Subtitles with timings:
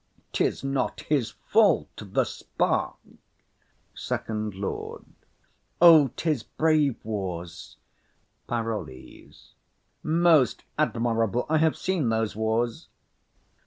[0.33, 2.95] 'Tis not his fault; the spark.
[3.93, 5.05] SECOND LORD.
[5.79, 7.77] O, 'tis brave wars!
[8.47, 9.53] PAROLLES.
[10.01, 11.45] Most admirable!
[11.47, 12.87] I have seen those wars.